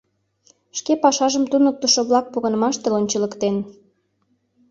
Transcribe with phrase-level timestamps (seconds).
[0.77, 3.55] Шке пашажым туныктышо-влак погынымаште лончылыктен.